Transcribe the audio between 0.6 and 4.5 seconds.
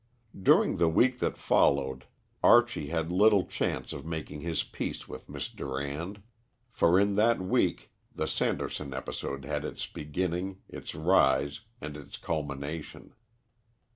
the week that followed, Archie had little chance of making